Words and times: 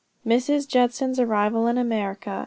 MRS. 0.25 0.67
JUDSON'S 0.67 1.19
ARRIVAL 1.19 1.67
IN 1.67 1.77
AMERICA. 1.77 2.39